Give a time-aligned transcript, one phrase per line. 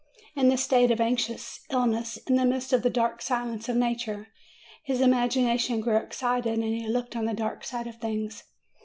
[0.35, 4.29] In this state of anxious illness, in the midst of that dark silence of nature,
[4.81, 8.45] his imagination grew excited, and looked on the dark side of things.